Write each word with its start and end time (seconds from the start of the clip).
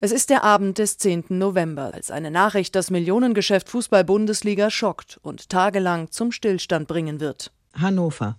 Es 0.00 0.12
ist 0.12 0.30
der 0.30 0.44
Abend 0.44 0.78
des 0.78 0.96
10. 0.98 1.24
November, 1.30 1.90
als 1.92 2.12
eine 2.12 2.30
Nachricht 2.30 2.76
das 2.76 2.92
Millionengeschäft 2.92 3.68
Fußball-Bundesliga 3.68 4.70
schockt 4.70 5.18
und 5.22 5.48
tagelang 5.48 6.12
zum 6.12 6.30
Stillstand 6.30 6.86
bringen 6.86 7.18
wird. 7.18 7.50
Hannover. 7.74 8.36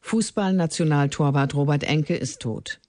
Fußballnationaltorwart 0.00 1.54
Robert 1.54 1.84
Enke 1.84 2.16
ist 2.16 2.42
tot. 2.42 2.80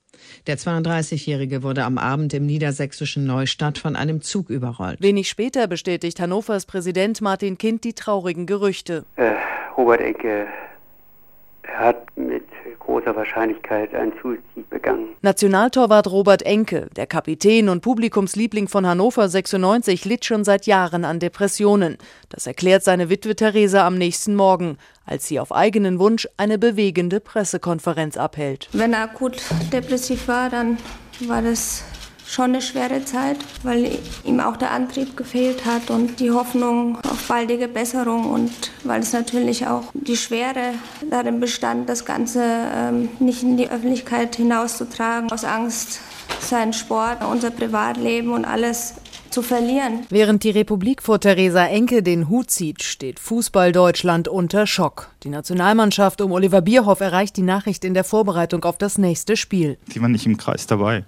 Der 0.48 0.58
32-Jährige 0.58 1.62
wurde 1.62 1.84
am 1.84 2.00
Abend 2.00 2.34
im 2.34 2.48
niedersächsischen 2.48 3.28
Neustadt 3.28 3.78
von 3.78 3.96
einem 3.96 4.24
Zug 4.24 4.50
überrollt. 4.50 5.00
Wenig 5.00 5.30
später 5.30 5.68
bestätigt 5.68 6.20
Hannovers 6.20 6.66
Präsident 6.66 7.22
Martin 7.22 7.60
Kind 7.60 7.84
die 7.84 7.94
traurigen 7.94 8.48
Gerüchte. 8.48 9.06
Äh, 9.18 9.34
Robert 9.78 10.02
Enke 10.02 10.48
hat 11.68 12.08
mit 12.18 12.46
großer 12.80 13.16
Wahrscheinlichkeit 13.16 13.94
einen 13.94 14.14
Suizid 14.24 14.67
begangen. 14.78 15.08
Nationaltorwart 15.22 16.08
Robert 16.08 16.44
Enke, 16.44 16.88
der 16.96 17.08
Kapitän 17.08 17.70
und 17.70 17.82
Publikumsliebling 17.82 18.68
von 18.68 18.86
Hannover 18.86 19.28
96, 19.28 20.06
litt 20.06 20.26
schon 20.26 20.44
seit 20.44 20.68
Jahren 20.68 21.04
an 21.06 21.20
Depressionen. 21.20 21.98
Das 22.30 22.48
erklärt 22.48 22.84
seine 22.84 23.10
Witwe 23.10 23.36
Theresa 23.36 23.86
am 23.86 23.98
nächsten 23.98 24.36
Morgen, 24.36 24.78
als 25.06 25.28
sie 25.28 25.40
auf 25.40 25.52
eigenen 25.52 26.00
Wunsch 26.00 26.28
eine 26.38 26.58
bewegende 26.58 27.20
Pressekonferenz 27.20 28.18
abhält. 28.18 28.70
Wenn 28.74 28.94
er 28.94 29.04
akut 29.04 29.42
depressiv 29.74 30.28
war, 30.28 30.50
dann 30.50 30.78
war 31.28 31.42
das 31.42 31.84
schon 32.28 32.46
eine 32.46 32.62
schwere 32.62 33.06
Zeit, 33.06 33.38
weil 33.64 33.98
ihm 34.26 34.40
auch 34.40 34.58
der 34.58 34.72
Antrieb 34.72 35.16
gefehlt 35.16 35.66
hat 35.66 35.90
und 35.90 36.20
die 36.20 36.32
Hoffnung 36.32 36.98
auf 37.10 37.28
baldige 37.28 37.68
Besserung 37.68 38.30
und 38.30 38.52
weil 38.84 39.02
es 39.02 39.14
natürlich 39.14 39.66
auch 39.66 39.84
die 39.94 40.18
Schwere 40.18 40.74
darin 41.10 41.40
bestand, 41.40 41.88
das 41.88 42.06
Ganze 42.06 42.44
ähm, 42.44 43.10
nicht 43.20 43.44
in 43.44 43.58
die 43.58 43.70
Öffentlichkeit 43.70 44.36
hinauszutragen, 44.36 45.32
aus 45.32 45.46
Angst, 45.46 46.02
seinen 46.42 46.74
Sport, 46.74 47.24
unser 47.24 47.50
Privatleben 47.50 48.34
und 48.34 48.46
alles 48.46 48.96
zu 49.30 49.42
verlieren. 49.42 50.06
Während 50.10 50.44
die 50.44 50.50
Republik 50.50 51.02
vor 51.02 51.20
Theresa 51.20 51.66
Enke 51.66 52.04
den 52.04 52.30
Hut 52.30 52.50
zieht, 52.50 52.84
steht 52.84 53.20
Fußball 53.20 53.72
Deutschland 53.72 54.28
unter 54.28 54.68
Schock. 54.68 55.12
Die 55.24 55.30
Nationalmannschaft 55.30 56.22
um 56.22 56.32
Oliver 56.32 56.62
Bierhoff 56.62 57.02
erreicht 57.02 57.38
die 57.38 57.42
Nachricht 57.42 57.86
in 57.86 57.94
der 57.94 58.04
Vorbereitung 58.04 58.64
auf 58.64 58.78
das 58.78 58.98
nächste 58.98 59.38
Spiel. 59.38 59.78
Sie 59.92 60.02
waren 60.02 60.12
nicht 60.12 60.26
im 60.26 60.38
Kreis 60.38 60.68
dabei 60.68 61.06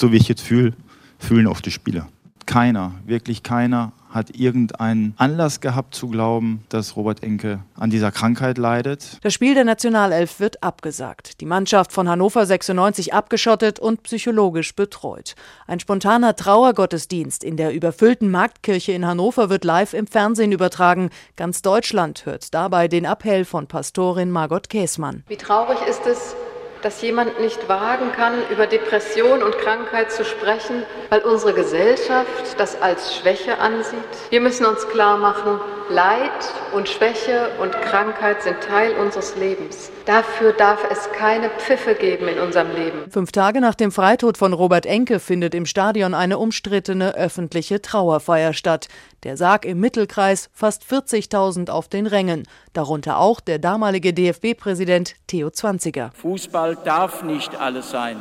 so 0.00 0.12
wie 0.12 0.16
ich 0.16 0.28
jetzt 0.28 0.42
fühle, 0.42 0.72
fühlen 1.18 1.46
auch 1.46 1.60
die 1.60 1.70
Spieler. 1.70 2.08
Keiner, 2.46 2.92
wirklich 3.04 3.42
keiner 3.42 3.92
hat 4.16 4.30
irgendeinen 4.34 5.14
Anlass 5.18 5.60
gehabt 5.60 5.94
zu 5.94 6.08
glauben, 6.08 6.64
dass 6.70 6.96
Robert 6.96 7.22
Enke 7.22 7.60
an 7.74 7.90
dieser 7.90 8.10
Krankheit 8.10 8.56
leidet. 8.56 9.18
Das 9.22 9.34
Spiel 9.34 9.54
der 9.54 9.64
Nationalelf 9.64 10.40
wird 10.40 10.62
abgesagt. 10.62 11.40
Die 11.40 11.44
Mannschaft 11.44 11.92
von 11.92 12.08
Hannover 12.08 12.46
96 12.46 13.12
abgeschottet 13.12 13.78
und 13.78 14.02
psychologisch 14.04 14.74
betreut. 14.74 15.34
Ein 15.66 15.80
spontaner 15.80 16.34
Trauergottesdienst 16.34 17.44
in 17.44 17.56
der 17.58 17.74
überfüllten 17.74 18.30
Marktkirche 18.30 18.92
in 18.92 19.06
Hannover 19.06 19.50
wird 19.50 19.64
live 19.64 19.92
im 19.92 20.06
Fernsehen 20.06 20.52
übertragen. 20.52 21.10
Ganz 21.36 21.60
Deutschland 21.60 22.24
hört 22.24 22.54
dabei 22.54 22.88
den 22.88 23.04
Appell 23.04 23.44
von 23.44 23.66
Pastorin 23.66 24.30
Margot 24.30 24.70
Käßmann. 24.70 25.24
Wie 25.28 25.36
traurig 25.36 25.78
ist 25.86 26.06
es, 26.06 26.34
dass 26.82 27.02
jemand 27.02 27.40
nicht 27.40 27.68
wagen 27.68 28.12
kann, 28.12 28.34
über 28.50 28.66
Depression 28.66 29.42
und 29.42 29.58
Krankheit 29.58 30.12
zu 30.12 30.24
sprechen, 30.24 30.84
weil 31.10 31.20
unsere 31.20 31.52
Gesellschaft 31.52 32.58
das 32.58 32.80
als 32.80 33.16
Schwäche 33.16 33.58
ansieht. 33.58 33.98
Wir 34.30 34.40
müssen 34.40 34.66
uns 34.66 34.86
klar 34.88 35.16
machen, 35.16 35.60
Leid 35.88 36.32
und 36.74 36.88
Schwäche 36.88 37.50
und 37.60 37.70
Krankheit 37.70 38.42
sind 38.42 38.60
Teil 38.60 38.96
unseres 38.96 39.36
Lebens. 39.36 39.92
Dafür 40.04 40.52
darf 40.52 40.84
es 40.90 41.08
keine 41.12 41.48
Pfiffe 41.48 41.94
geben 41.94 42.26
in 42.26 42.40
unserem 42.40 42.74
Leben. 42.74 43.08
Fünf 43.08 43.30
Tage 43.30 43.60
nach 43.60 43.76
dem 43.76 43.92
Freitod 43.92 44.36
von 44.36 44.52
Robert 44.52 44.84
Enke 44.84 45.20
findet 45.20 45.54
im 45.54 45.64
Stadion 45.64 46.12
eine 46.12 46.38
umstrittene 46.38 47.14
öffentliche 47.14 47.82
Trauerfeier 47.82 48.52
statt. 48.52 48.88
Der 49.22 49.36
Sarg 49.36 49.64
im 49.64 49.78
Mittelkreis, 49.78 50.50
fast 50.52 50.82
40.000 50.82 51.70
auf 51.70 51.86
den 51.86 52.08
Rängen, 52.08 52.48
darunter 52.72 53.18
auch 53.18 53.38
der 53.38 53.60
damalige 53.60 54.12
DFB-Präsident 54.12 55.14
Theo 55.28 55.50
Zwanziger. 55.50 56.10
Fußball 56.16 56.76
darf 56.84 57.22
nicht 57.22 57.54
alles 57.60 57.90
sein. 57.90 58.20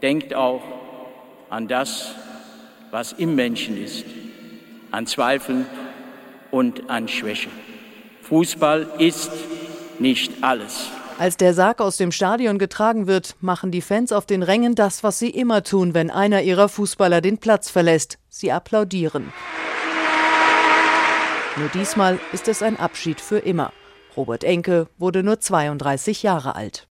Denkt 0.00 0.34
auch 0.34 0.62
an 1.50 1.68
das, 1.68 2.14
was 2.90 3.12
im 3.12 3.34
Menschen 3.34 3.82
ist, 3.82 4.06
an 4.90 5.06
Zweifeln, 5.06 5.66
und 6.50 6.88
an 6.90 7.08
Schwäche. 7.08 7.48
Fußball 8.22 8.86
ist 8.98 9.30
nicht 9.98 10.32
alles. 10.42 10.90
Als 11.18 11.38
der 11.38 11.54
Sarg 11.54 11.80
aus 11.80 11.96
dem 11.96 12.12
Stadion 12.12 12.58
getragen 12.58 13.06
wird, 13.06 13.36
machen 13.40 13.70
die 13.70 13.80
Fans 13.80 14.12
auf 14.12 14.26
den 14.26 14.42
Rängen 14.42 14.74
das, 14.74 15.02
was 15.02 15.18
sie 15.18 15.30
immer 15.30 15.62
tun, 15.62 15.94
wenn 15.94 16.10
einer 16.10 16.42
ihrer 16.42 16.68
Fußballer 16.68 17.22
den 17.22 17.38
Platz 17.38 17.70
verlässt. 17.70 18.18
Sie 18.28 18.52
applaudieren. 18.52 19.32
Nur 21.56 21.70
diesmal 21.70 22.18
ist 22.32 22.48
es 22.48 22.62
ein 22.62 22.78
Abschied 22.78 23.18
für 23.18 23.38
immer. 23.38 23.72
Robert 24.14 24.44
Enke 24.44 24.88
wurde 24.98 25.22
nur 25.22 25.40
32 25.40 26.22
Jahre 26.22 26.54
alt. 26.54 26.86